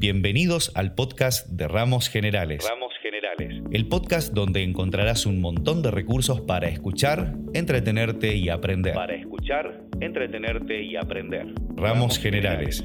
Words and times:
Bienvenidos 0.00 0.72
al 0.76 0.94
podcast 0.94 1.46
de 1.50 1.68
Ramos 1.68 2.08
Generales. 2.08 2.66
Ramos 2.66 2.90
Generales. 3.02 3.62
El 3.70 3.86
podcast 3.86 4.32
donde 4.32 4.62
encontrarás 4.62 5.26
un 5.26 5.42
montón 5.42 5.82
de 5.82 5.90
recursos 5.90 6.40
para 6.40 6.68
escuchar, 6.68 7.34
entretenerte 7.52 8.34
y 8.34 8.48
aprender. 8.48 8.94
Para 8.94 9.14
escuchar, 9.14 9.78
entretenerte 10.00 10.82
y 10.82 10.96
aprender. 10.96 11.52
Ramos, 11.76 12.18
Generales. 12.18 12.82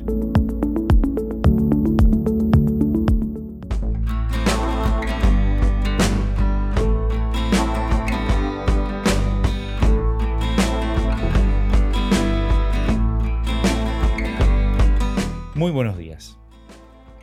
Muy 15.55 15.71
buenos 15.71 15.97
días. 15.97 16.37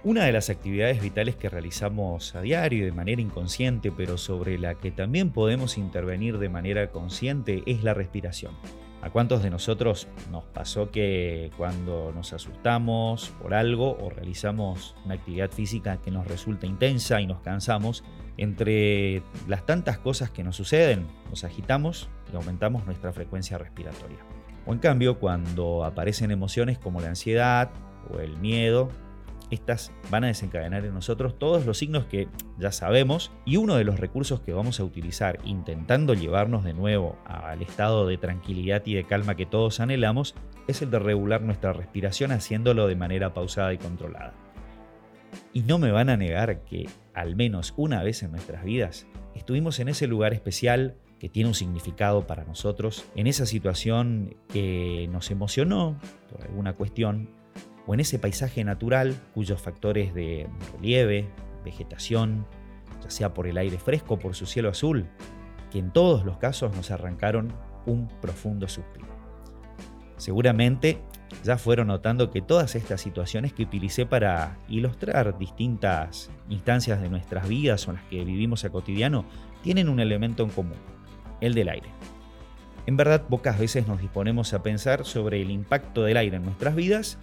Una 0.05 0.25
de 0.25 0.33
las 0.33 0.51
actividades 0.51 1.01
vitales 1.01 1.37
que 1.37 1.49
realizamos 1.49 2.35
a 2.35 2.41
diario 2.41 2.85
de 2.85 2.91
manera 2.91 3.23
inconsciente, 3.23 3.93
pero 3.93 4.19
sobre 4.19 4.59
la 4.59 4.75
que 4.75 4.91
también 4.91 5.31
podemos 5.31 5.79
intervenir 5.79 6.39
de 6.39 6.49
manera 6.49 6.91
consciente, 6.91 7.63
es 7.67 7.85
la 7.85 7.95
respiración. 7.95 8.53
¿A 9.01 9.11
cuántos 9.11 9.45
de 9.45 9.51
nosotros 9.51 10.09
nos 10.33 10.43
pasó 10.43 10.91
que 10.91 11.53
cuando 11.57 12.11
nos 12.13 12.33
asustamos 12.33 13.33
por 13.41 13.55
algo 13.55 13.97
o 13.97 14.11
realizamos 14.11 14.97
una 15.05 15.15
actividad 15.15 15.53
física 15.53 15.99
que 15.99 16.11
nos 16.11 16.27
resulta 16.27 16.67
intensa 16.67 17.21
y 17.21 17.29
nos 17.29 17.41
cansamos, 17.41 18.03
entre 18.39 19.23
las 19.47 19.65
tantas 19.67 19.99
cosas 19.99 20.31
que 20.31 20.43
nos 20.43 20.57
suceden, 20.57 21.07
nos 21.31 21.45
agitamos 21.45 22.09
y 22.33 22.35
aumentamos 22.35 22.87
nuestra 22.87 23.13
frecuencia 23.13 23.57
respiratoria? 23.57 24.19
O 24.67 24.73
en 24.73 24.81
cambio, 24.81 25.21
cuando 25.21 25.85
aparecen 25.85 26.33
emociones 26.33 26.77
como 26.81 27.01
la 27.01 27.09
ansiedad 27.09 27.71
o 28.13 28.19
el 28.19 28.37
miedo, 28.39 28.89
estas 29.53 29.93
van 30.11 30.25
a 30.25 30.29
desencadenar 30.29 30.85
en 30.85 30.95
nosotros 30.95 31.39
todos 31.39 31.67
los 31.67 31.79
signos 31.79 32.07
que 32.07 32.29
ya 32.59 32.73
sabemos 32.73 33.31
y 33.45 33.57
uno 33.57 33.77
de 33.77 33.85
los 33.85 34.01
recursos 34.01 34.41
que 34.41 34.53
vamos 34.53 34.81
a 34.81 34.85
utilizar 34.85 35.39
intentando 35.45 36.15
llevarnos 36.15 36.65
de 36.65 36.73
nuevo 36.73 37.19
al 37.27 37.63
estado 37.63 38.07
de 38.07 38.17
tranquilidad 38.17 38.83
y 38.87 38.95
de 38.95 39.05
calma 39.05 39.37
que 39.37 39.47
todos 39.47 39.81
anhelamos 39.81 40.35
es 40.69 40.81
el 40.83 40.91
de 40.91 40.99
regular 40.99 41.43
nuestra 41.43 41.73
respiración 41.73 42.33
haciéndolo 42.33 42.87
de 42.87 42.97
manera 42.97 43.35
pausada 43.35 43.75
y 43.75 43.79
controlada. 43.79 44.33
Y 45.53 45.63
no 45.63 45.79
me 45.79 45.91
van 45.91 46.09
a 46.09 46.17
negar 46.17 46.65
que 46.65 46.89
al 47.15 47.37
menos 47.37 47.75
una 47.77 48.03
vez 48.03 48.23
en 48.23 48.31
nuestras 48.31 48.65
vidas 48.65 49.07
estuvimos 49.35 49.81
en 49.81 49.89
ese 49.89 50.07
lugar 50.07 50.33
especial 50.33 50.97
que 51.19 51.29
tiene 51.29 51.49
un 51.49 51.55
significado 51.55 52.27
para 52.27 52.45
nosotros, 52.45 53.05
en 53.15 53.29
esa 53.29 53.47
situación 53.47 54.35
que 54.49 55.09
nos 55.13 55.31
emocionó 55.31 55.97
por 56.29 56.43
alguna 56.43 56.73
cuestión 56.73 57.29
o 57.87 57.95
en 57.95 58.01
ese 58.01 58.19
paisaje 58.19 58.65
natural 58.65 59.15
cuyos 59.35 59.61
factores 59.61 60.15
de 60.15 60.49
relieve, 60.73 61.29
vegetación, 61.65 62.47
ya 63.03 63.11
sea 63.11 63.35
por 63.35 63.47
el 63.47 63.59
aire 63.59 63.79
fresco 63.79 64.15
o 64.15 64.19
por 64.19 64.35
su 64.35 64.47
cielo 64.47 64.69
azul, 64.69 65.07
que 65.71 65.79
en 65.79 65.91
todos 65.91 66.25
los 66.25 66.39
casos 66.39 66.75
nos 66.77 66.91
arrancaron 66.91 67.53
un 67.87 68.09
profundo 68.21 68.69
suspiro. 68.69 69.07
Seguramente 70.17 71.01
ya 71.43 71.59
fueron 71.59 71.89
notando 71.89 72.31
que 72.31 72.43
todas 72.43 72.75
estas 72.75 73.01
situaciones 73.01 73.53
que 73.53 73.65
utilicé 73.65 74.07
para 74.07 74.59
ilustrar 74.69 75.37
distintas 75.39 76.31
instancias 76.49 77.01
de 77.01 77.09
nuestras 77.09 77.49
vidas 77.49 77.89
o 77.89 77.93
las 77.93 78.05
que 78.05 78.25
vivimos 78.25 78.65
a 78.65 78.71
cotidiano 78.71 79.25
tienen 79.63 79.89
un 79.89 79.99
elemento 79.99 80.45
en 80.45 80.51
común, 80.51 80.79
el 81.41 81.55
del 81.55 81.71
aire. 81.71 81.89
En 82.87 82.97
verdad, 82.97 83.23
pocas 83.29 83.59
veces 83.59 83.87
nos 83.87 84.01
disponemos 84.01 84.53
a 84.55 84.63
pensar 84.63 85.05
sobre 85.05 85.41
el 85.41 85.51
impacto 85.51 86.03
del 86.03 86.17
aire 86.17 86.37
en 86.37 86.45
nuestras 86.45 86.75
vidas 86.75 87.19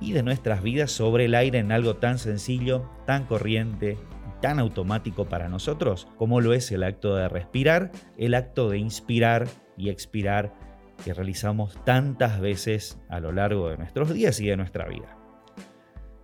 y 0.00 0.12
de 0.12 0.22
nuestras 0.22 0.62
vidas 0.62 0.90
sobre 0.90 1.26
el 1.26 1.34
aire 1.34 1.58
en 1.58 1.72
algo 1.72 1.96
tan 1.96 2.18
sencillo, 2.18 2.88
tan 3.06 3.26
corriente 3.26 3.96
tan 4.40 4.58
automático 4.58 5.26
para 5.26 5.48
nosotros 5.48 6.06
como 6.16 6.40
lo 6.40 6.52
es 6.52 6.70
el 6.72 6.82
acto 6.82 7.14
de 7.16 7.28
respirar, 7.28 7.90
el 8.16 8.34
acto 8.34 8.68
de 8.70 8.78
inspirar 8.78 9.48
y 9.76 9.90
expirar 9.90 10.54
que 11.04 11.14
realizamos 11.14 11.82
tantas 11.84 12.40
veces 12.40 12.98
a 13.08 13.20
lo 13.20 13.32
largo 13.32 13.68
de 13.68 13.78
nuestros 13.78 14.12
días 14.12 14.40
y 14.40 14.46
de 14.46 14.56
nuestra 14.56 14.88
vida. 14.88 15.16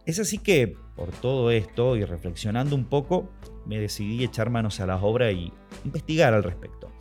Es 0.04 0.19
así 0.19 0.38
que, 0.38 0.76
por 0.97 1.10
todo 1.12 1.50
esto 1.50 1.97
y 1.97 2.04
reflexionando 2.04 2.76
un 2.76 2.84
poco, 2.84 3.31
me 3.66 3.78
decidí 3.78 4.22
echar 4.22 4.50
manos 4.50 4.81
a 4.81 4.87
la 4.87 4.97
obra 4.97 5.31
y 5.32 5.53
investigar 5.84 6.34
al 6.34 6.43
respecto. 6.43 6.93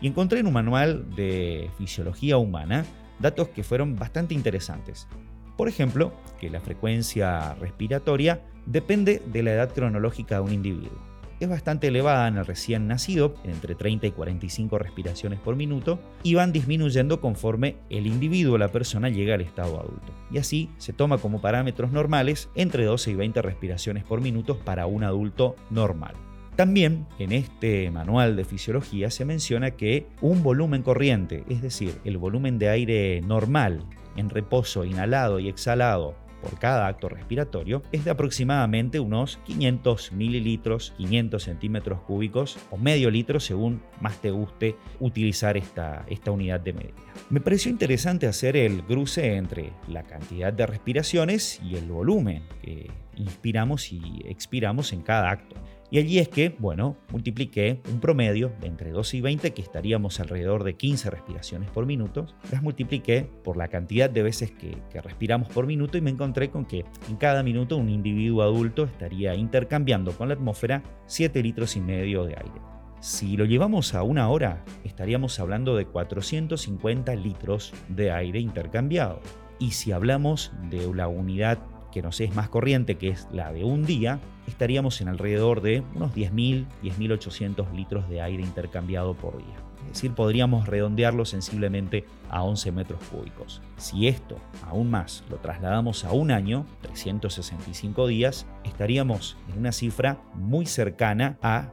Y 0.00 0.06
encontré 0.06 0.40
en 0.40 0.46
un 0.46 0.54
manual 0.54 1.14
de 1.16 1.70
fisiología 1.76 2.38
humana 2.38 2.84
datos 3.18 3.48
que 3.48 3.62
fueron 3.62 3.96
bastante 3.96 4.34
interesantes 4.34 5.08
por 5.56 5.68
ejemplo, 5.68 6.12
que 6.40 6.50
la 6.50 6.60
frecuencia 6.60 7.54
respiratoria 7.54 8.42
depende 8.66 9.22
de 9.24 9.42
la 9.42 9.52
edad 9.52 9.72
cronológica 9.72 10.36
de 10.36 10.40
un 10.42 10.52
individuo. 10.52 11.16
Es 11.38 11.50
bastante 11.50 11.88
elevada 11.88 12.28
en 12.28 12.38
el 12.38 12.46
recién 12.46 12.88
nacido, 12.88 13.34
entre 13.44 13.74
30 13.74 14.06
y 14.06 14.10
45 14.10 14.78
respiraciones 14.78 15.38
por 15.38 15.54
minuto, 15.54 16.00
y 16.22 16.34
van 16.34 16.50
disminuyendo 16.50 17.20
conforme 17.20 17.76
el 17.90 18.06
individuo, 18.06 18.56
la 18.56 18.68
persona, 18.68 19.10
llega 19.10 19.34
al 19.34 19.42
estado 19.42 19.78
adulto. 19.78 20.14
Y 20.30 20.38
así 20.38 20.70
se 20.78 20.94
toma 20.94 21.18
como 21.18 21.42
parámetros 21.42 21.92
normales 21.92 22.48
entre 22.54 22.84
12 22.84 23.10
y 23.10 23.14
20 23.16 23.42
respiraciones 23.42 24.04
por 24.04 24.22
minuto 24.22 24.58
para 24.58 24.86
un 24.86 25.04
adulto 25.04 25.56
normal. 25.68 26.14
También 26.56 27.06
en 27.18 27.32
este 27.32 27.90
manual 27.90 28.34
de 28.34 28.46
fisiología 28.46 29.10
se 29.10 29.26
menciona 29.26 29.72
que 29.72 30.06
un 30.22 30.42
volumen 30.42 30.82
corriente, 30.82 31.44
es 31.50 31.60
decir, 31.60 32.00
el 32.04 32.16
volumen 32.16 32.58
de 32.58 32.70
aire 32.70 33.20
normal 33.20 33.84
en 34.16 34.30
reposo 34.30 34.84
inhalado 34.84 35.38
y 35.38 35.48
exhalado 35.48 36.14
por 36.40 36.58
cada 36.58 36.86
acto 36.86 37.08
respiratorio 37.08 37.82
es 37.92 38.04
de 38.04 38.10
aproximadamente 38.10 39.00
unos 39.00 39.38
500 39.46 40.12
mililitros, 40.12 40.92
500 40.96 41.42
centímetros 41.42 42.00
cúbicos 42.02 42.58
o 42.70 42.76
medio 42.76 43.10
litro 43.10 43.40
según 43.40 43.82
más 44.00 44.20
te 44.20 44.30
guste 44.30 44.76
utilizar 45.00 45.56
esta, 45.56 46.04
esta 46.08 46.30
unidad 46.30 46.60
de 46.60 46.72
medida. 46.72 46.94
Me 47.30 47.40
pareció 47.40 47.70
interesante 47.70 48.26
hacer 48.26 48.56
el 48.56 48.82
cruce 48.84 49.36
entre 49.36 49.72
la 49.88 50.02
cantidad 50.02 50.52
de 50.52 50.66
respiraciones 50.66 51.60
y 51.64 51.76
el 51.76 51.90
volumen 51.90 52.44
que 52.62 52.90
inspiramos 53.16 53.92
y 53.92 54.22
expiramos 54.26 54.92
en 54.92 55.02
cada 55.02 55.30
acto. 55.30 55.56
Y 55.90 55.98
allí 55.98 56.18
es 56.18 56.28
que, 56.28 56.54
bueno, 56.58 56.96
multipliqué 57.10 57.80
un 57.92 58.00
promedio 58.00 58.52
de 58.60 58.66
entre 58.66 58.90
12 58.90 59.18
y 59.18 59.20
20, 59.20 59.52
que 59.52 59.62
estaríamos 59.62 60.18
alrededor 60.18 60.64
de 60.64 60.74
15 60.74 61.10
respiraciones 61.10 61.70
por 61.70 61.86
minuto, 61.86 62.26
las 62.50 62.62
multipliqué 62.62 63.28
por 63.44 63.56
la 63.56 63.68
cantidad 63.68 64.10
de 64.10 64.22
veces 64.22 64.50
que, 64.50 64.76
que, 64.90 65.00
respiramos 65.00 65.48
por 65.48 65.66
minuto 65.66 65.96
y 65.96 66.00
me 66.00 66.10
encontré 66.10 66.50
con 66.50 66.64
que 66.64 66.84
en 67.08 67.16
cada 67.16 67.42
minuto 67.42 67.76
un 67.76 67.88
individuo 67.88 68.42
adulto 68.42 68.84
estaría 68.84 69.34
intercambiando 69.34 70.12
con 70.12 70.28
la 70.28 70.34
atmósfera 70.34 70.82
7 71.06 71.42
litros 71.42 71.76
y 71.76 71.80
medio 71.80 72.24
de 72.24 72.34
aire. 72.36 72.76
Si 73.00 73.36
lo 73.36 73.44
llevamos 73.44 73.94
a 73.94 74.02
una 74.02 74.28
hora, 74.30 74.64
estaríamos 74.82 75.38
hablando 75.38 75.76
de 75.76 75.86
450 75.86 77.14
litros 77.14 77.72
de 77.88 78.10
aire 78.10 78.40
intercambiado. 78.40 79.20
Y 79.58 79.72
si 79.72 79.92
hablamos 79.92 80.52
de 80.70 80.92
la 80.92 81.06
unidad 81.06 81.58
que 81.92 82.02
nos 82.02 82.20
es 82.20 82.34
más 82.34 82.48
corriente, 82.48 82.96
que 82.96 83.10
es 83.10 83.28
la 83.32 83.52
de 83.52 83.64
un 83.64 83.84
día, 83.84 84.18
estaríamos 84.46 85.00
en 85.00 85.08
alrededor 85.08 85.60
de 85.60 85.82
unos 85.94 86.14
10.000, 86.14 86.66
10.800 86.82 87.72
litros 87.72 88.08
de 88.08 88.20
aire 88.20 88.42
intercambiado 88.42 89.14
por 89.14 89.38
día. 89.38 89.56
Es 89.86 89.94
decir, 89.94 90.12
podríamos 90.12 90.66
redondearlo 90.66 91.24
sensiblemente 91.24 92.04
a 92.28 92.42
11 92.42 92.72
metros 92.72 93.00
cúbicos. 93.10 93.62
Si 93.76 94.08
esto, 94.08 94.36
aún 94.62 94.90
más, 94.90 95.22
lo 95.30 95.36
trasladamos 95.36 96.04
a 96.04 96.12
un 96.12 96.32
año, 96.32 96.66
365 96.82 98.06
días, 98.08 98.46
estaríamos 98.64 99.36
en 99.48 99.58
una 99.58 99.72
cifra 99.72 100.18
muy 100.34 100.66
cercana 100.66 101.38
a 101.40 101.70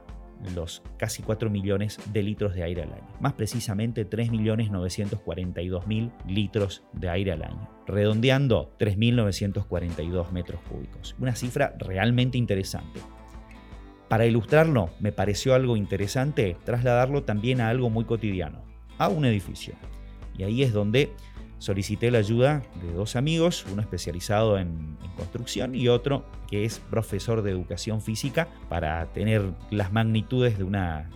los 0.54 0.82
casi 0.98 1.22
4 1.22 1.50
millones 1.50 1.98
de 2.12 2.22
litros 2.22 2.54
de 2.54 2.62
aire 2.62 2.82
al 2.82 2.92
año. 2.92 3.08
Más 3.20 3.32
precisamente 3.34 4.08
3.942.000 4.08 6.12
litros 6.26 6.84
de 6.92 7.08
aire 7.08 7.32
al 7.32 7.42
año. 7.42 7.68
Redondeando 7.86 8.74
3.942 8.78 10.30
metros 10.32 10.60
cúbicos. 10.68 11.14
Una 11.18 11.34
cifra 11.34 11.74
realmente 11.78 12.38
interesante. 12.38 13.00
Para 14.08 14.26
ilustrarlo, 14.26 14.90
me 15.00 15.12
pareció 15.12 15.54
algo 15.54 15.76
interesante 15.76 16.56
trasladarlo 16.64 17.24
también 17.24 17.60
a 17.60 17.68
algo 17.68 17.90
muy 17.90 18.04
cotidiano, 18.04 18.62
a 18.98 19.08
un 19.08 19.24
edificio. 19.24 19.74
Y 20.36 20.42
ahí 20.42 20.62
es 20.62 20.72
donde 20.72 21.12
solicité 21.64 22.10
la 22.10 22.18
ayuda 22.18 22.62
de 22.82 22.92
dos 22.92 23.16
amigos, 23.16 23.64
uno 23.72 23.80
especializado 23.80 24.58
en, 24.58 24.94
construcción 25.16 25.76
y 25.76 25.86
otro 25.86 26.24
que 26.48 26.64
es 26.64 26.80
profesor 26.90 27.42
de 27.42 27.50
educación 27.52 28.00
física 28.00 28.48
para 28.68 29.06
tener 29.12 29.42
las 29.70 29.92
magnitudes 29.92 30.58
de, 30.58 30.64
una, 30.64 31.08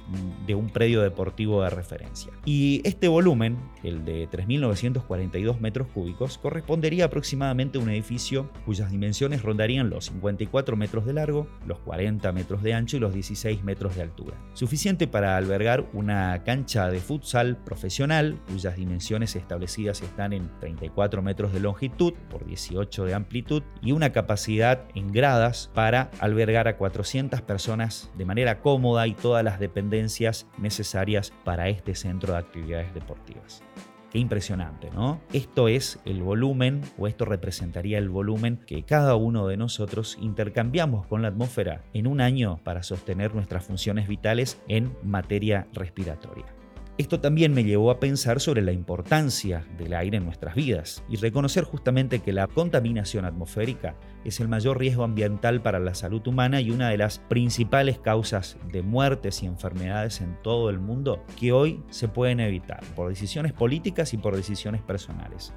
de 0.47 0.55
un 0.55 0.71
predio 0.71 1.03
deportivo 1.03 1.63
de 1.63 1.71
referencia. 1.71 2.33
Y 2.45 2.81
este 2.85 3.09
volumen, 3.09 3.59
el 3.83 4.05
de 4.05 4.29
3.942 4.29 5.59
metros 5.59 5.89
cúbicos, 5.89 6.39
correspondería 6.39 7.07
aproximadamente 7.07 7.79
a 7.79 7.81
un 7.81 7.91
edificio 7.91 8.51
cuyas 8.65 8.91
dimensiones 8.91 9.43
rondarían 9.43 9.91
los 9.91 10.07
54 10.07 10.77
metros 10.77 11.05
de 11.05 11.13
largo, 11.13 11.49
los 11.67 11.81
40 11.81 12.31
metros 12.33 12.63
de 12.63 12.75
ancho 12.75 12.97
y 12.97 13.01
los 13.01 13.13
16 13.13 13.65
metros 13.65 13.97
de 13.97 14.03
altura. 14.03 14.37
Suficiente 14.55 15.09
para 15.09 15.37
albergar 15.37 15.89
una 15.93 16.43
cancha 16.45 16.89
de 16.89 17.01
futsal 17.01 17.57
profesional 17.57 18.39
cuyas 18.49 18.77
dimensiones 18.77 19.37
establecidas 19.37 20.03
están 20.03 20.33
en 20.33 20.38
34 20.61 21.23
metros 21.23 21.53
de 21.53 21.61
longitud 21.61 22.15
por 22.31 22.47
18 22.47 23.05
de 23.05 23.15
amplitud 23.15 23.63
y 23.83 23.93
una 23.93 24.13
capacidad 24.13 24.85
en 24.95 25.13
gradas 25.13 25.71
para 25.75 26.11
albergar 26.21 26.69
a 26.69 26.77
400 26.77 27.43
personas 27.43 28.11
de 28.17 28.25
manera 28.25 28.61
cómoda 28.61 29.07
y 29.07 29.15
todas 29.15 29.45
las 29.45 29.59
dependencias 29.59 30.47
necesarias 30.59 31.33
para 31.45 31.69
este 31.69 31.95
centro 31.95 32.33
de 32.33 32.39
actividades 32.39 32.93
deportivas. 32.95 33.63
Qué 34.11 34.19
impresionante, 34.19 34.91
¿no? 34.91 35.21
Esto 35.35 35.69
es 35.69 35.99
el 36.07 36.23
volumen, 36.23 36.81
o 36.97 37.07
esto 37.07 37.27
representaría 37.27 37.99
el 37.99 38.09
volumen 38.09 38.57
que 38.67 38.83
cada 38.83 39.17
uno 39.17 39.47
de 39.47 39.59
nosotros 39.59 40.17
intercambiamos 40.21 41.07
con 41.07 41.21
la 41.21 41.29
atmósfera 41.29 41.83
en 41.93 42.07
un 42.07 42.23
año 42.23 42.59
para 42.65 42.83
sostener 42.83 43.35
nuestras 43.35 43.65
funciones 43.65 44.09
vitales 44.09 44.63
en 44.67 44.97
materia 45.03 45.67
respiratoria. 45.75 46.58
Esto 46.99 47.21
también 47.21 47.55
me 47.55 47.63
llevó 47.63 47.93
a 47.93 48.01
pensar 48.01 48.41
sobre 48.41 48.61
la 48.61 48.73
importancia 48.73 49.65
del 49.79 49.95
aire 49.95 50.17
en 50.17 50.25
nuestras 50.25 50.57
vidas 50.57 51.05
y 51.09 51.15
reconocer 51.15 51.63
justamente 51.63 52.19
que 52.19 52.33
la 52.33 52.49
contaminación 52.49 53.25
atmosférica 53.25 53.95
es 54.25 54.41
el 54.41 54.49
mayor 54.49 54.81
riesgo 54.81 55.05
ambiental 55.05 55.63
para 55.63 55.79
la 55.79 55.95
salud 55.95 56.27
humana 56.27 56.61
y 56.61 56.73
una 56.73 56.89
de 56.89 56.99
las 56.99 57.21
principales 57.21 58.01
causas 58.01 58.57
de 58.73 58.83
muertes 58.83 59.45
y 59.45 59.47
enfermedades 59.47 60.21
en 60.21 60.43
todo 60.43 60.71
el 60.71 60.81
mundo 60.81 61.25
que 61.39 61.53
hoy 61.53 61.85
se 61.89 62.09
pueden 62.09 62.41
evitar 62.41 62.81
por 62.97 63.09
decisiones 63.09 63.53
políticas 63.53 64.13
y 64.13 64.17
por 64.17 64.35
decisiones 64.35 64.83
personales. 64.83 65.55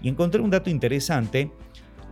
Y 0.00 0.08
encontré 0.08 0.40
un 0.40 0.48
dato 0.48 0.70
interesante 0.70 1.52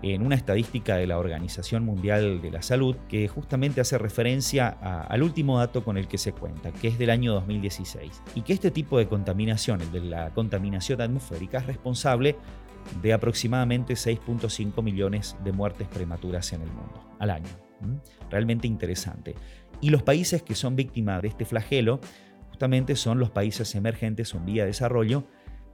en 0.02 0.24
una 0.24 0.36
estadística 0.36 0.96
de 0.96 1.06
la 1.06 1.18
Organización 1.18 1.84
Mundial 1.84 2.40
de 2.40 2.50
la 2.50 2.62
Salud 2.62 2.96
que 3.08 3.26
justamente 3.28 3.80
hace 3.80 3.98
referencia 3.98 4.68
al 4.68 5.22
último 5.22 5.58
dato 5.58 5.84
con 5.84 5.96
el 5.96 6.06
que 6.06 6.18
se 6.18 6.32
cuenta, 6.32 6.70
que 6.72 6.88
es 6.88 6.98
del 6.98 7.10
año 7.10 7.34
2016, 7.34 8.22
y 8.34 8.42
que 8.42 8.52
este 8.52 8.70
tipo 8.70 8.98
de 8.98 9.08
contaminación, 9.08 9.80
el 9.80 9.90
de 9.90 10.00
la 10.00 10.30
contaminación 10.34 11.00
atmosférica, 11.00 11.58
es 11.58 11.66
responsable 11.66 12.36
de 13.02 13.12
aproximadamente 13.12 13.94
6.5 13.94 14.82
millones 14.82 15.36
de 15.44 15.52
muertes 15.52 15.88
prematuras 15.88 16.52
en 16.52 16.62
el 16.62 16.68
mundo 16.68 17.04
al 17.18 17.30
año. 17.30 17.48
Realmente 18.30 18.66
interesante. 18.66 19.34
Y 19.80 19.90
los 19.90 20.02
países 20.02 20.42
que 20.42 20.54
son 20.54 20.74
víctimas 20.74 21.22
de 21.22 21.28
este 21.28 21.44
flagelo 21.44 22.00
justamente 22.48 22.96
son 22.96 23.18
los 23.18 23.30
países 23.30 23.74
emergentes 23.74 24.34
o 24.34 24.38
en 24.38 24.46
vía 24.46 24.62
de 24.62 24.68
desarrollo, 24.68 25.24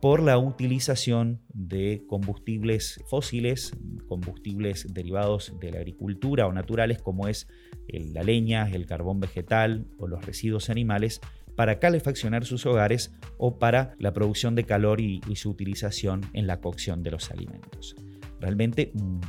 por 0.00 0.22
la 0.22 0.36
utilización 0.36 1.40
de 1.48 2.04
combustibles 2.06 3.02
fósiles, 3.08 3.74
combustibles 4.14 4.86
derivados 4.94 5.52
de 5.58 5.72
la 5.72 5.78
agricultura 5.78 6.46
o 6.46 6.52
naturales 6.52 7.02
como 7.02 7.26
es 7.26 7.48
la 7.88 8.22
leña, 8.22 8.70
el 8.70 8.86
carbón 8.86 9.18
vegetal 9.18 9.86
o 9.98 10.06
los 10.06 10.24
residuos 10.24 10.70
animales 10.70 11.20
para 11.56 11.80
calefaccionar 11.80 12.44
sus 12.44 12.64
hogares 12.64 13.12
o 13.38 13.58
para 13.58 13.96
la 13.98 14.12
producción 14.12 14.54
de 14.54 14.62
calor 14.62 15.00
y, 15.00 15.20
su 15.34 15.50
utilización 15.50 16.20
en 16.32 16.46
la 16.46 16.60
cocción 16.60 17.02
de 17.02 17.10
los 17.10 17.32
alimentos. 17.32 17.96
Realmente 18.40 18.92
un 18.94 19.20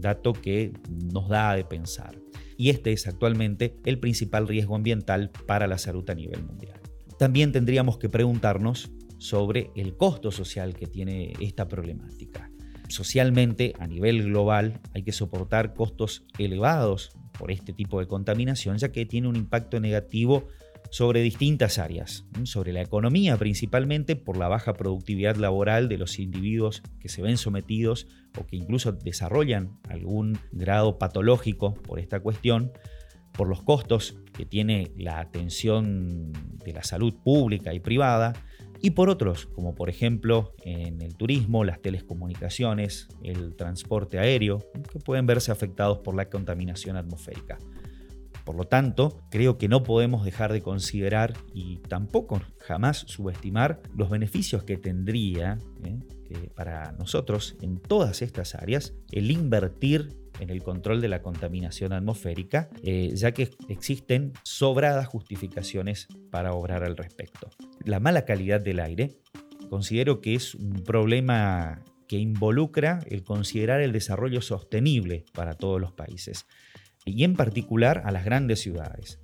dato 0.00 0.32
que 0.32 0.72
nos 1.12 1.28
da 1.28 1.54
de 1.54 1.64
pensar. 1.64 2.18
Y 2.56 2.70
este 2.70 2.92
es 2.92 3.06
actualmente 3.06 3.76
el 3.84 4.00
principal 4.00 4.48
riesgo 4.48 4.74
ambiental 4.74 5.30
para 5.46 5.68
la 5.68 5.78
salud 5.78 6.08
a 6.10 6.14
nivel 6.14 6.42
mundial. 6.42 6.80
También 7.16 7.52
tendríamos 7.52 7.98
que 7.98 8.08
preguntarnos 8.08 8.90
sobre 9.18 9.70
el 9.76 9.96
costo 9.96 10.32
social 10.32 10.74
que 10.74 10.86
tiene 10.86 11.32
esta 11.40 11.68
problemática. 11.68 12.50
Socialmente, 12.88 13.74
a 13.78 13.86
nivel 13.86 14.22
global, 14.24 14.80
hay 14.94 15.02
que 15.02 15.12
soportar 15.12 15.74
costos 15.74 16.24
elevados 16.38 17.10
por 17.38 17.50
este 17.50 17.72
tipo 17.72 18.00
de 18.00 18.06
contaminación, 18.06 18.78
ya 18.78 18.92
que 18.92 19.06
tiene 19.06 19.28
un 19.28 19.36
impacto 19.36 19.80
negativo 19.80 20.48
sobre 20.90 21.20
distintas 21.20 21.78
áreas, 21.78 22.24
sobre 22.44 22.72
la 22.72 22.80
economía 22.80 23.36
principalmente 23.36 24.16
por 24.16 24.36
la 24.36 24.48
baja 24.48 24.74
productividad 24.74 25.36
laboral 25.36 25.88
de 25.88 25.98
los 25.98 26.18
individuos 26.18 26.82
que 27.00 27.08
se 27.08 27.22
ven 27.22 27.38
sometidos 27.38 28.06
o 28.38 28.46
que 28.46 28.56
incluso 28.56 28.92
desarrollan 28.92 29.78
algún 29.88 30.38
grado 30.52 30.98
patológico 30.98 31.74
por 31.74 31.98
esta 31.98 32.20
cuestión, 32.20 32.72
por 33.32 33.48
los 33.48 33.62
costos 33.62 34.16
que 34.32 34.46
tiene 34.46 34.92
la 34.96 35.20
atención 35.20 36.32
de 36.64 36.72
la 36.72 36.82
salud 36.82 37.14
pública 37.22 37.74
y 37.74 37.80
privada, 37.80 38.32
y 38.86 38.90
por 38.90 39.10
otros, 39.10 39.46
como 39.46 39.74
por 39.74 39.90
ejemplo 39.90 40.54
en 40.62 41.02
el 41.02 41.16
turismo, 41.16 41.64
las 41.64 41.82
telecomunicaciones, 41.82 43.08
el 43.20 43.56
transporte 43.56 44.20
aéreo, 44.20 44.62
que 44.92 45.00
pueden 45.00 45.26
verse 45.26 45.50
afectados 45.50 45.98
por 45.98 46.14
la 46.14 46.30
contaminación 46.30 46.96
atmosférica. 46.96 47.58
Por 48.44 48.54
lo 48.54 48.62
tanto, 48.68 49.18
creo 49.28 49.58
que 49.58 49.66
no 49.66 49.82
podemos 49.82 50.24
dejar 50.24 50.52
de 50.52 50.62
considerar 50.62 51.34
y 51.52 51.78
tampoco 51.78 52.40
jamás 52.60 52.98
subestimar 53.08 53.82
los 53.92 54.08
beneficios 54.08 54.62
que 54.62 54.76
tendría 54.76 55.58
¿eh? 55.82 55.98
para 56.54 56.92
nosotros 56.92 57.56
en 57.62 57.80
todas 57.80 58.22
estas 58.22 58.54
áreas 58.54 58.94
el 59.10 59.32
invertir 59.32 60.16
en 60.38 60.50
el 60.50 60.62
control 60.62 61.00
de 61.00 61.08
la 61.08 61.22
contaminación 61.22 61.92
atmosférica, 61.92 62.68
eh, 62.84 63.10
ya 63.16 63.32
que 63.32 63.50
existen 63.68 64.32
sobradas 64.44 65.08
justificaciones 65.08 66.06
para 66.30 66.52
obrar 66.52 66.84
al 66.84 66.96
respecto. 66.96 67.50
La 67.86 68.00
mala 68.00 68.24
calidad 68.24 68.60
del 68.60 68.80
aire 68.80 69.20
considero 69.70 70.20
que 70.20 70.34
es 70.34 70.56
un 70.56 70.82
problema 70.82 71.84
que 72.08 72.18
involucra 72.18 72.98
el 73.06 73.22
considerar 73.22 73.80
el 73.80 73.92
desarrollo 73.92 74.42
sostenible 74.42 75.24
para 75.32 75.54
todos 75.54 75.80
los 75.80 75.92
países 75.92 76.46
y 77.04 77.22
en 77.22 77.34
particular 77.34 78.02
a 78.04 78.10
las 78.10 78.24
grandes 78.24 78.58
ciudades. 78.60 79.20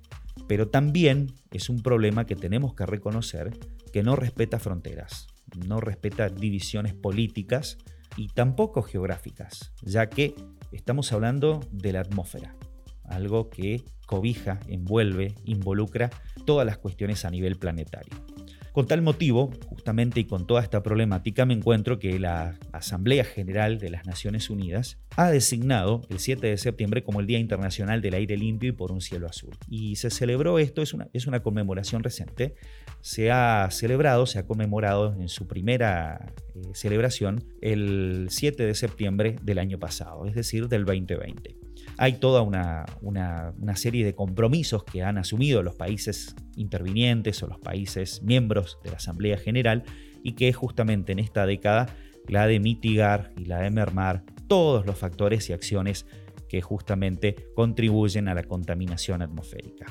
Pero 0.47 0.69
también 0.69 1.33
es 1.51 1.67
un 1.67 1.83
problema 1.83 2.25
que 2.25 2.37
tenemos 2.37 2.73
que 2.73 2.85
reconocer 2.85 3.51
que 3.91 4.01
no 4.01 4.15
respeta 4.15 4.59
fronteras, 4.59 5.27
no 5.67 5.81
respeta 5.81 6.29
divisiones 6.29 6.93
políticas 6.93 7.77
y 8.15 8.29
tampoco 8.29 8.81
geográficas, 8.81 9.73
ya 9.81 10.07
que 10.07 10.35
estamos 10.71 11.11
hablando 11.11 11.59
de 11.73 11.91
la 11.91 11.99
atmósfera, 11.99 12.55
algo 13.03 13.49
que 13.49 13.83
cobija, 14.05 14.61
envuelve, 14.67 15.35
involucra 15.43 16.09
todas 16.45 16.65
las 16.65 16.77
cuestiones 16.77 17.25
a 17.25 17.29
nivel 17.29 17.57
planetario. 17.57 18.32
Con 18.73 18.87
tal 18.87 19.03
motivo, 19.03 19.51
justamente 19.67 20.19
y 20.21 20.23
con 20.23 20.47
toda 20.47 20.63
esta 20.63 20.81
problemática, 20.81 21.45
me 21.45 21.53
encuentro 21.53 21.99
que 21.99 22.17
la 22.17 22.57
Asamblea 22.71 23.23
General 23.23 23.77
de 23.77 23.91
las 23.91 24.07
Naciones 24.07 24.49
Unidas 24.49 24.97
ha 25.15 25.29
designado 25.29 26.01
el 26.09 26.17
7 26.17 26.47
de 26.47 26.57
septiembre 26.57 27.03
como 27.03 27.19
el 27.19 27.27
Día 27.27 27.37
Internacional 27.37 28.01
del 28.01 28.15
Aire 28.15 28.35
Limpio 28.35 28.69
y 28.69 28.71
por 28.71 28.91
un 28.91 28.99
Cielo 28.99 29.27
Azul. 29.27 29.51
Y 29.69 29.97
se 29.97 30.09
celebró 30.09 30.57
esto, 30.57 30.81
es 30.81 30.95
una, 30.95 31.07
es 31.13 31.27
una 31.27 31.43
conmemoración 31.43 32.01
reciente, 32.01 32.55
se 33.01 33.29
ha 33.29 33.67
celebrado, 33.69 34.25
se 34.25 34.39
ha 34.39 34.47
conmemorado 34.47 35.13
en 35.19 35.29
su 35.29 35.45
primera 35.47 36.33
eh, 36.55 36.61
celebración 36.73 37.43
el 37.61 38.25
7 38.31 38.65
de 38.65 38.73
septiembre 38.73 39.35
del 39.43 39.59
año 39.59 39.77
pasado, 39.77 40.25
es 40.25 40.33
decir, 40.33 40.67
del 40.67 40.83
2020 40.85 41.62
hay 41.97 42.13
toda 42.13 42.41
una, 42.41 42.85
serie 43.75 44.05
de 44.05 44.15
compromisos 44.15 44.83
que 44.83 45.03
han 45.03 45.17
asumido 45.17 45.63
los 45.63 45.75
países 45.75 46.35
intervinientes 46.55 47.41
o 47.43 47.47
los 47.47 47.59
países 47.59 48.21
miembros 48.23 48.79
de 48.83 48.91
la 48.91 48.97
Asamblea 48.97 49.37
General 49.37 49.83
y 50.23 50.33
que 50.33 50.49
es 50.49 50.55
justamente 50.55 51.11
en 51.11 51.19
esta 51.19 51.45
década 51.45 51.87
la 52.27 52.47
de 52.47 52.59
mitigar 52.59 53.31
y 53.37 53.45
la 53.45 53.59
de 53.59 53.69
mermar 53.69 54.23
todos 54.47 54.85
los 54.85 54.97
factores 54.97 55.49
y 55.49 55.53
acciones 55.53 56.05
que 56.47 56.61
justamente 56.61 57.35
contribuyen 57.55 58.27
a 58.27 58.35
la 58.35 58.43
contaminación 58.43 59.21
atmosférica. 59.21 59.87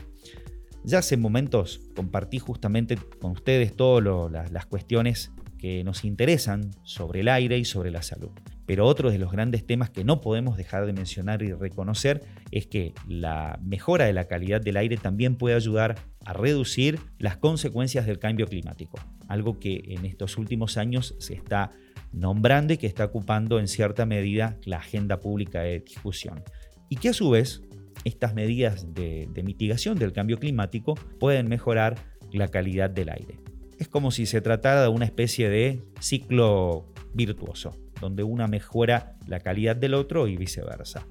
Ya 0.85 0.99
hace 0.99 1.17
momentos 1.17 1.81
compartí 1.95 2.39
justamente 2.39 2.97
con 3.21 3.33
ustedes 3.33 3.77
todas 3.77 4.51
las 4.51 4.67
cuestiones 4.67 5.33
que 5.59 5.85
nos 5.85 6.05
interesan 6.05 6.71
sobre 6.83 7.21
el 7.21 7.29
aire 7.29 7.59
y 7.59 7.65
sobre 7.65 7.91
la 7.91 8.03
salud. 8.03 8.33
Pero 8.67 8.87
otro 8.87 9.11
de 9.11 9.19
los 9.19 9.33
grandes 9.33 9.67
temas 9.67 9.91
que 9.91 10.05
no 10.05 10.21
podemos 10.21 10.57
dejar 10.57 10.87
de 10.87 10.93
mencionar 10.93 11.43
y 11.43 11.53
reconocer 11.53 12.23
es 12.51 12.67
que 12.67 12.95
la 13.09 13.59
mejora 13.63 14.05
de 14.05 14.13
la 14.13 14.27
calidad 14.27 14.61
del 14.61 14.77
aire 14.77 14.97
también 14.97 15.37
puede 15.37 15.57
ayudar 15.57 15.97
a 16.25 16.33
reducir 16.33 17.01
las 17.19 17.37
consecuencias 17.37 18.07
del 18.07 18.19
cambio 18.19 18.47
climático, 18.47 18.99
algo 19.29 19.59
que 19.59 19.83
en 19.89 20.07
estos 20.07 20.39
últimos 20.39 20.77
años 20.77 21.17
se 21.19 21.35
está 21.35 21.71
nombrando 22.13 22.73
y 22.73 22.77
que 22.77 22.87
está 22.87 23.05
ocupando 23.05 23.59
en 23.59 23.67
cierta 23.67 24.07
medida 24.07 24.57
la 24.65 24.79
agenda 24.79 25.19
pública 25.19 25.63
de 25.63 25.81
discusión. 25.81 26.45
Y 26.89 26.97
que 26.97 27.09
a 27.09 27.15
su 27.15 27.31
vez 27.31 27.63
estas 28.05 28.35
medidas 28.35 28.95
de, 28.95 29.29
de 29.33 29.43
mitigación 29.43 29.99
del 29.99 30.13
cambio 30.13 30.39
climático 30.39 30.95
pueden 31.19 31.49
mejorar 31.49 31.97
la 32.33 32.49
calidad 32.49 32.91
del 32.91 33.09
aire. 33.09 33.41
Es 33.79 33.89
como 33.89 34.11
si 34.13 34.27
se 34.27 34.41
tratara 34.41 34.83
de 34.83 34.89
una 34.89 35.05
especie 35.05 35.49
de 35.49 35.83
ciclo 36.01 36.87
virtuoso 37.15 37.77
donde 38.03 38.23
una 38.25 38.49
mejora 38.49 39.17
la 39.27 39.41
calidad 39.41 39.77
del 39.77 39.95
otro 39.95 40.29
y 40.29 40.37
viceversa. 40.37 41.07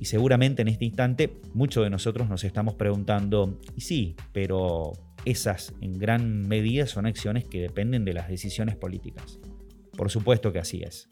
Y 0.00 0.06
seguramente 0.06 0.62
en 0.62 0.68
este 0.68 0.86
instante 0.86 1.40
muchos 1.52 1.84
de 1.84 1.90
nosotros 1.90 2.28
nos 2.28 2.42
estamos 2.42 2.74
preguntando, 2.74 3.60
y 3.76 3.82
sí, 3.82 4.16
pero 4.32 4.92
esas 5.24 5.74
en 5.80 5.98
gran 5.98 6.48
medida 6.48 6.86
son 6.86 7.06
acciones 7.06 7.44
que 7.44 7.60
dependen 7.60 8.04
de 8.04 8.14
las 8.14 8.28
decisiones 8.28 8.76
políticas. 8.76 9.38
Por 9.96 10.10
supuesto 10.10 10.52
que 10.52 10.58
así 10.58 10.82
es. 10.82 11.08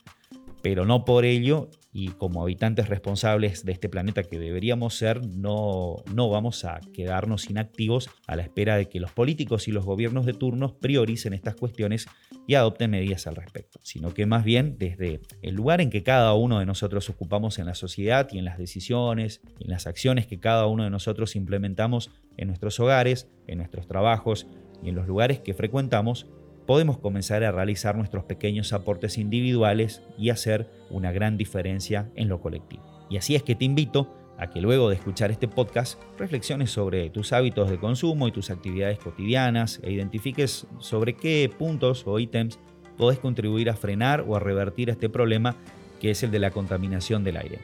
Pero 0.62 0.85
no 0.85 1.04
por 1.04 1.25
ello, 1.25 1.71
y 1.92 2.09
como 2.09 2.42
habitantes 2.42 2.88
responsables 2.88 3.64
de 3.64 3.73
este 3.73 3.88
planeta 3.88 4.23
que 4.23 4.38
deberíamos 4.38 4.95
ser, 4.95 5.26
no, 5.26 5.97
no 6.14 6.31
vamos 6.31 6.64
a 6.64 6.81
quedarnos 6.92 7.50
inactivos 7.50 8.09
a 8.26 8.37
la 8.37 8.42
espera 8.42 8.76
de 8.76 8.88
que 8.88 9.00
los 9.00 9.11
políticos 9.11 9.66
y 9.66 9.73
los 9.73 9.85
gobiernos 9.85 10.25
de 10.25 10.35
turnos 10.35 10.73
prioricen 10.73 11.33
estas 11.35 11.57
cuestiones 11.57 12.07
y 12.52 12.54
adopten 12.54 12.90
medidas 12.90 13.26
al 13.26 13.35
respecto, 13.35 13.80
sino 13.82 14.12
que 14.12 14.26
más 14.26 14.44
bien 14.44 14.76
desde 14.78 15.23
el 15.40 15.54
lugar 15.54 15.80
en 15.80 15.88
que 15.88 16.02
cada 16.02 16.35
uno 16.35 16.59
de 16.59 16.66
nosotros 16.66 17.09
ocupamos 17.09 17.59
en 17.59 17.64
la 17.64 17.75
sociedad 17.75 18.28
y 18.30 18.38
en 18.38 18.44
las 18.44 18.59
decisiones, 18.59 19.40
en 19.59 19.71
las 19.71 19.87
acciones 19.87 20.26
que 20.26 20.38
cada 20.38 20.66
uno 20.66 20.85
de 20.85 20.90
nosotros 20.90 21.35
implementamos 21.35 22.11
en 22.37 22.49
nuestros 22.49 22.78
hogares, 22.78 23.26
en 23.47 23.56
nuestros 23.56 23.87
trabajos 23.87 24.47
y 24.82 24.90
en 24.90 24.97
los 24.97 25.06
lugares 25.06 25.40
que 25.40 25.54
frecuentamos, 25.54 26.26
podemos 26.66 26.99
comenzar 26.99 27.42
a 27.42 27.52
realizar 27.52 27.97
nuestros 27.97 28.25
pequeños 28.25 28.75
aportes 28.75 29.16
individuales 29.16 30.02
y 30.18 30.28
hacer 30.28 30.68
una 30.90 31.11
gran 31.11 31.38
diferencia 31.38 32.11
en 32.16 32.28
lo 32.28 32.42
colectivo. 32.42 32.82
Y 33.09 33.16
así 33.16 33.35
es 33.35 33.42
que 33.42 33.54
te 33.54 33.64
invito 33.64 34.14
a 34.42 34.50
que 34.50 34.61
luego 34.61 34.88
de 34.88 34.96
escuchar 34.96 35.30
este 35.30 35.46
podcast 35.46 36.00
reflexiones 36.18 36.70
sobre 36.72 37.11
tus 37.11 37.32
hábitos 37.32 37.70
de 37.70 37.78
consumo 37.78 38.26
y 38.26 38.32
tus 38.32 38.50
actividades 38.50 38.99
cotidianas 38.99 39.78
e 39.84 39.92
identifiques 39.92 40.66
sobre 40.80 41.14
qué 41.14 41.49
puntos 41.56 42.02
o 42.06 42.18
ítems 42.18 42.58
podés 42.99 43.20
contribuir 43.20 43.70
a 43.70 43.76
frenar 43.76 44.25
o 44.26 44.34
a 44.34 44.40
revertir 44.40 44.90
este 44.90 45.08
problema 45.08 45.54
que 46.00 46.11
es 46.11 46.25
el 46.25 46.32
de 46.32 46.40
la 46.40 46.50
contaminación 46.50 47.22
del 47.22 47.37
aire. 47.37 47.61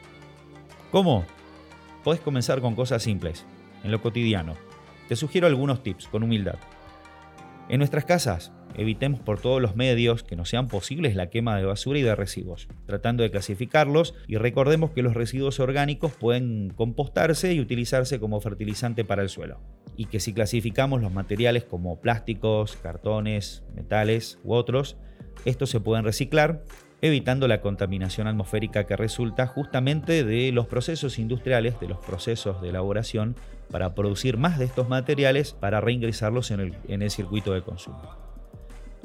¿Cómo? 0.89 1.25
Podés 2.05 2.21
comenzar 2.21 2.61
con 2.61 2.75
cosas 2.75 3.03
simples, 3.03 3.45
en 3.83 3.91
lo 3.91 4.01
cotidiano. 4.01 4.55
Te 5.09 5.17
sugiero 5.17 5.47
algunos 5.47 5.83
tips 5.83 6.07
con 6.07 6.23
humildad. 6.23 6.59
En 7.67 7.79
nuestras 7.79 8.05
casas, 8.05 8.53
evitemos 8.79 9.19
por 9.19 9.39
todos 9.39 9.61
los 9.61 9.75
medios 9.75 10.23
que 10.23 10.35
no 10.35 10.45
sean 10.45 10.67
posibles 10.67 11.15
la 11.15 11.29
quema 11.29 11.57
de 11.57 11.65
basura 11.65 11.99
y 11.99 12.01
de 12.01 12.15
residuos, 12.15 12.67
tratando 12.85 13.23
de 13.23 13.31
clasificarlos 13.31 14.15
y 14.27 14.37
recordemos 14.37 14.91
que 14.91 15.03
los 15.03 15.13
residuos 15.13 15.59
orgánicos 15.59 16.13
pueden 16.13 16.71
compostarse 16.75 17.53
y 17.53 17.59
utilizarse 17.59 18.19
como 18.19 18.39
fertilizante 18.41 19.03
para 19.03 19.21
el 19.21 19.29
suelo. 19.29 19.59
Y 19.97 20.05
que 20.05 20.19
si 20.19 20.33
clasificamos 20.33 21.01
los 21.01 21.11
materiales 21.11 21.65
como 21.65 21.99
plásticos, 21.99 22.77
cartones, 22.77 23.63
metales 23.75 24.39
u 24.43 24.53
otros, 24.53 24.97
estos 25.45 25.69
se 25.69 25.79
pueden 25.79 26.05
reciclar 26.05 26.63
evitando 27.01 27.47
la 27.47 27.61
contaminación 27.61 28.27
atmosférica 28.27 28.85
que 28.85 28.95
resulta 28.95 29.47
justamente 29.47 30.23
de 30.23 30.51
los 30.51 30.67
procesos 30.67 31.19
industriales, 31.19 31.79
de 31.79 31.87
los 31.87 31.99
procesos 31.99 32.61
de 32.61 32.69
elaboración, 32.69 33.35
para 33.71 33.93
producir 33.93 34.37
más 34.37 34.59
de 34.59 34.65
estos 34.65 34.89
materiales 34.89 35.53
para 35.53 35.79
reingresarlos 35.79 36.51
en 36.51 36.59
el, 36.87 37.11
circuito 37.11 37.53
de 37.53 37.61
consumo. 37.61 38.28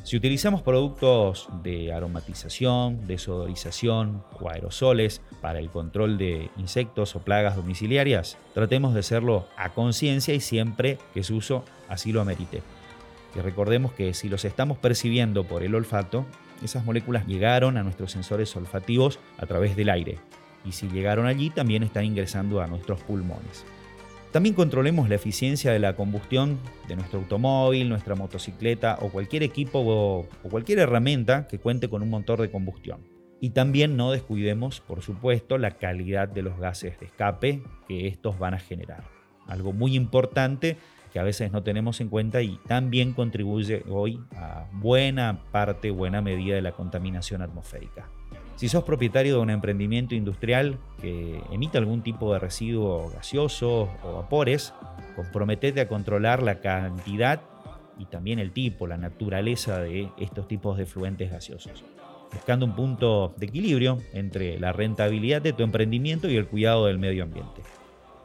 Si 0.04 0.18
utilizamos 0.18 0.60
productos 0.60 1.48
de 1.62 1.90
aromatización, 1.90 3.06
desodorización 3.06 4.22
o 4.38 4.50
aerosoles 4.50 5.22
para 5.40 5.60
el 5.60 5.70
control 5.70 6.18
de 6.18 6.50
insectos 6.58 7.16
o 7.16 7.20
plagas 7.20 7.56
domiciliarias, 7.56 8.36
tratemos 8.52 8.92
de 8.92 9.00
hacerlo 9.00 9.48
a 9.56 9.70
conciencia 9.70 10.34
y 10.34 10.40
siempre 10.40 10.98
que 11.14 11.24
su 11.24 11.36
uso 11.36 11.64
así 11.88 12.12
lo 12.12 12.20
amerite. 12.20 12.60
Y 13.34 13.40
recordemos 13.40 13.94
que 13.94 14.12
si 14.12 14.28
los 14.28 14.44
estamos 14.44 14.76
percibiendo 14.76 15.44
por 15.44 15.62
el 15.62 15.74
olfato, 15.74 16.26
esas 16.62 16.84
moléculas 16.84 17.26
llegaron 17.26 17.78
a 17.78 17.82
nuestros 17.82 18.12
sensores 18.12 18.54
olfativos 18.56 19.18
a 19.38 19.46
través 19.46 19.74
del 19.74 19.88
aire. 19.88 20.18
Y 20.66 20.72
si 20.72 20.86
llegaron 20.86 21.24
allí, 21.24 21.48
también 21.48 21.82
están 21.82 22.04
ingresando 22.04 22.60
a 22.60 22.66
nuestros 22.66 23.00
pulmones. 23.00 23.64
También 24.34 24.56
controlemos 24.56 25.08
la 25.08 25.14
eficiencia 25.14 25.70
de 25.70 25.78
la 25.78 25.94
combustión 25.94 26.58
de 26.88 26.96
nuestro 26.96 27.20
automóvil, 27.20 27.88
nuestra 27.88 28.16
motocicleta 28.16 28.98
o 29.00 29.10
cualquier 29.10 29.44
equipo 29.44 29.78
o, 29.86 30.28
cualquier 30.50 30.80
herramienta 30.80 31.46
que 31.46 31.60
cuente 31.60 31.88
con 31.88 32.02
un 32.02 32.10
motor 32.10 32.40
de 32.40 32.50
combustión. 32.50 33.06
Y 33.40 33.50
también 33.50 33.96
no 33.96 34.10
descuidemos, 34.10 34.80
por 34.80 35.02
supuesto, 35.02 35.56
la 35.56 35.78
calidad 35.78 36.26
de 36.26 36.42
los 36.42 36.58
gases 36.58 36.98
de 36.98 37.06
escape 37.06 37.62
que 37.86 38.08
estos 38.08 38.36
van 38.40 38.54
a 38.54 38.58
generar. 38.58 39.04
Algo 39.46 39.72
muy 39.72 39.94
importante 39.94 40.78
que 41.12 41.20
a 41.20 41.22
veces 41.22 41.52
no 41.52 41.62
tenemos 41.62 42.00
en 42.00 42.08
cuenta 42.08 42.42
y 42.42 42.58
también 42.66 43.12
contribuye 43.12 43.84
hoy 43.88 44.20
a 44.34 44.66
buena 44.72 45.44
parte, 45.52 45.92
buena 45.92 46.22
medida 46.22 46.56
de 46.56 46.62
la 46.62 46.72
contaminación 46.72 47.40
atmosférica. 47.40 48.10
Si 48.56 48.68
sos 48.68 48.84
propietario 48.84 49.34
de 49.34 49.40
un 49.40 49.50
emprendimiento 49.50 50.14
industrial 50.14 50.78
que 51.00 51.40
emite 51.50 51.76
algún 51.76 52.02
tipo 52.02 52.32
de 52.32 52.38
residuo 52.38 53.10
gaseoso 53.10 53.88
o 54.04 54.14
vapores, 54.14 54.72
comprometete 55.16 55.80
a 55.80 55.88
controlar 55.88 56.42
la 56.42 56.60
cantidad 56.60 57.40
y 57.98 58.06
también 58.06 58.38
el 58.38 58.52
tipo, 58.52 58.86
la 58.86 58.96
naturaleza 58.96 59.80
de 59.80 60.08
estos 60.18 60.46
tipos 60.46 60.78
de 60.78 60.86
fluentes 60.86 61.30
gaseosos, 61.30 61.84
buscando 62.32 62.64
un 62.64 62.76
punto 62.76 63.34
de 63.36 63.46
equilibrio 63.46 63.98
entre 64.12 64.58
la 64.60 64.72
rentabilidad 64.72 65.42
de 65.42 65.52
tu 65.52 65.64
emprendimiento 65.64 66.28
y 66.28 66.36
el 66.36 66.46
cuidado 66.46 66.86
del 66.86 66.98
medio 66.98 67.24
ambiente. 67.24 67.62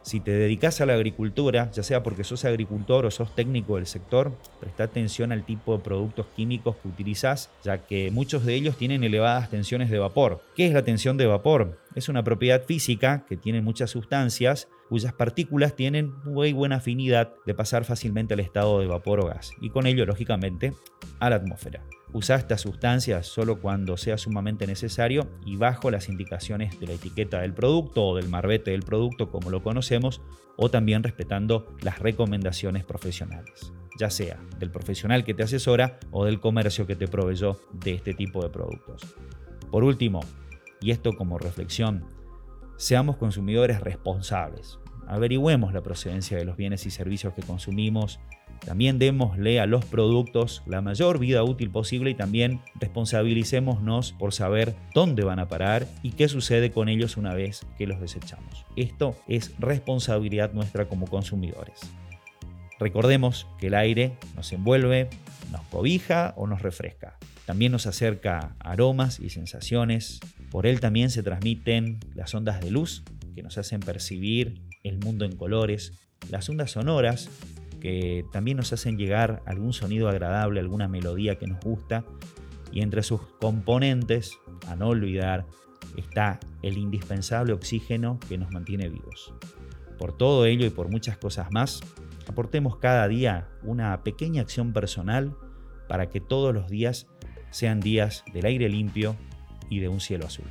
Si 0.01 0.19
te 0.19 0.31
dedicas 0.31 0.81
a 0.81 0.85
la 0.85 0.93
agricultura, 0.93 1.69
ya 1.71 1.83
sea 1.83 2.03
porque 2.03 2.23
sos 2.23 2.45
agricultor 2.45 3.05
o 3.05 3.11
sos 3.11 3.35
técnico 3.35 3.75
del 3.75 3.85
sector, 3.85 4.31
presta 4.59 4.83
atención 4.83 5.31
al 5.31 5.45
tipo 5.45 5.77
de 5.77 5.83
productos 5.83 6.25
químicos 6.35 6.77
que 6.77 6.87
utilizás, 6.87 7.49
ya 7.63 7.79
que 7.79 8.09
muchos 8.11 8.45
de 8.45 8.55
ellos 8.55 8.77
tienen 8.77 9.03
elevadas 9.03 9.49
tensiones 9.49 9.89
de 9.89 9.99
vapor. 9.99 10.41
¿Qué 10.55 10.65
es 10.65 10.73
la 10.73 10.83
tensión 10.83 11.17
de 11.17 11.25
vapor? 11.25 11.79
Es 11.95 12.09
una 12.09 12.23
propiedad 12.23 12.63
física 12.63 13.25
que 13.27 13.37
tiene 13.37 13.61
muchas 13.61 13.91
sustancias 13.91 14.67
cuyas 14.87 15.13
partículas 15.13 15.75
tienen 15.75 16.13
muy 16.23 16.53
buena 16.53 16.77
afinidad 16.77 17.33
de 17.45 17.53
pasar 17.53 17.85
fácilmente 17.85 18.33
al 18.33 18.39
estado 18.39 18.79
de 18.79 18.87
vapor 18.87 19.19
o 19.19 19.27
gas, 19.27 19.51
y 19.61 19.69
con 19.69 19.85
ello, 19.85 20.05
lógicamente, 20.05 20.73
a 21.19 21.29
la 21.29 21.35
atmósfera. 21.35 21.83
Usa 22.11 22.37
estas 22.37 22.61
sustancias 22.61 23.27
solo 23.27 23.61
cuando 23.61 23.95
sea 23.95 24.17
sumamente 24.17 24.65
necesario 24.65 25.29
y 25.45 25.57
bajo 25.57 25.91
las 25.91 26.09
indicaciones 26.09 26.79
de 26.79 26.87
la 26.87 26.93
etiqueta 26.93 27.41
del 27.41 27.53
producto 27.53 28.03
o 28.03 28.15
del 28.15 28.29
marbete 28.29 28.71
del 28.71 28.81
producto 28.81 29.29
como 29.29 29.51
lo 29.51 29.61
conocemos 29.61 30.21
o 30.57 30.69
también 30.71 31.03
respetando 31.03 31.67
las 31.81 31.99
recomendaciones 31.99 32.83
profesionales, 32.83 33.71
ya 33.99 34.09
sea 34.09 34.39
del 34.57 34.71
profesional 34.71 35.23
que 35.23 35.35
te 35.35 35.43
asesora 35.43 35.99
o 36.11 36.25
del 36.25 36.39
comercio 36.39 36.87
que 36.87 36.95
te 36.95 37.07
proveyó 37.07 37.61
de 37.71 37.93
este 37.93 38.15
tipo 38.15 38.41
de 38.41 38.49
productos. 38.49 39.03
Por 39.69 39.83
último, 39.83 40.21
y 40.81 40.89
esto 40.91 41.13
como 41.13 41.37
reflexión, 41.37 42.05
seamos 42.77 43.17
consumidores 43.17 43.81
responsables. 43.81 44.79
Averigüemos 45.07 45.73
la 45.73 45.81
procedencia 45.81 46.37
de 46.37 46.45
los 46.45 46.57
bienes 46.57 46.85
y 46.85 46.91
servicios 46.91 47.33
que 47.33 47.43
consumimos 47.43 48.19
también 48.65 48.99
démosle 48.99 49.59
a 49.59 49.65
los 49.65 49.85
productos 49.85 50.63
la 50.65 50.81
mayor 50.81 51.19
vida 51.19 51.43
útil 51.43 51.69
posible 51.69 52.11
y 52.11 52.15
también 52.15 52.61
responsabilicémonos 52.79 54.13
por 54.13 54.33
saber 54.33 54.75
dónde 54.93 55.23
van 55.23 55.39
a 55.39 55.47
parar 55.47 55.87
y 56.03 56.11
qué 56.11 56.27
sucede 56.27 56.71
con 56.71 56.89
ellos 56.89 57.17
una 57.17 57.33
vez 57.33 57.65
que 57.77 57.87
los 57.87 57.99
desechamos. 57.99 58.65
Esto 58.75 59.15
es 59.27 59.53
responsabilidad 59.59 60.53
nuestra 60.53 60.87
como 60.87 61.07
consumidores. 61.07 61.79
Recordemos 62.79 63.47
que 63.59 63.67
el 63.67 63.75
aire 63.75 64.13
nos 64.35 64.51
envuelve, 64.53 65.09
nos 65.51 65.61
cobija 65.63 66.33
o 66.37 66.47
nos 66.47 66.61
refresca. 66.61 67.17
También 67.45 67.71
nos 67.71 67.87
acerca 67.87 68.55
aromas 68.59 69.19
y 69.19 69.31
sensaciones. 69.31 70.19
Por 70.51 70.67
él 70.67 70.79
también 70.79 71.09
se 71.09 71.23
transmiten 71.23 71.99
las 72.13 72.33
ondas 72.35 72.61
de 72.61 72.71
luz 72.71 73.03
que 73.35 73.43
nos 73.43 73.57
hacen 73.57 73.79
percibir 73.79 74.61
el 74.83 74.99
mundo 74.99 75.25
en 75.25 75.35
colores, 75.35 75.93
las 76.29 76.47
ondas 76.49 76.71
sonoras 76.71 77.29
que 77.79 78.25
también 78.31 78.57
nos 78.57 78.73
hacen 78.73 78.97
llegar 78.97 79.41
algún 79.45 79.73
sonido 79.73 80.09
agradable, 80.09 80.59
alguna 80.59 80.87
melodía 80.87 81.37
que 81.37 81.47
nos 81.47 81.59
gusta. 81.59 82.03
Y 82.71 82.81
entre 82.81 83.03
sus 83.03 83.21
componentes, 83.39 84.37
a 84.67 84.75
no 84.75 84.89
olvidar, 84.89 85.45
está 85.97 86.39
el 86.61 86.77
indispensable 86.77 87.53
oxígeno 87.53 88.19
que 88.27 88.37
nos 88.37 88.51
mantiene 88.51 88.89
vivos. 88.89 89.33
Por 89.97 90.15
todo 90.15 90.45
ello 90.45 90.65
y 90.65 90.69
por 90.69 90.89
muchas 90.89 91.17
cosas 91.17 91.51
más, 91.51 91.81
aportemos 92.27 92.77
cada 92.77 93.07
día 93.07 93.49
una 93.63 94.03
pequeña 94.03 94.41
acción 94.41 94.71
personal 94.71 95.35
para 95.87 96.09
que 96.09 96.21
todos 96.21 96.53
los 96.53 96.69
días 96.69 97.07
sean 97.49 97.79
días 97.79 98.23
del 98.33 98.45
aire 98.45 98.69
limpio 98.69 99.15
y 99.69 99.79
de 99.79 99.89
un 99.89 99.99
cielo 99.99 100.27
azul. 100.27 100.45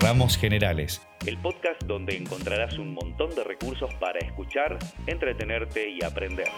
Ramos 0.00 0.36
Generales, 0.36 1.02
el 1.28 1.36
podcast 1.36 1.82
donde 1.84 2.16
encontrarás 2.16 2.78
un 2.78 2.94
montón 2.94 3.34
de 3.34 3.44
recursos 3.44 3.92
para 3.96 4.18
escuchar, 4.18 4.78
entretenerte 5.06 5.90
y 5.90 6.02
aprender. 6.02 6.48